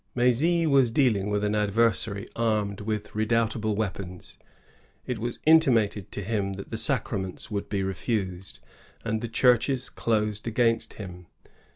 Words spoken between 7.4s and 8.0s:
would be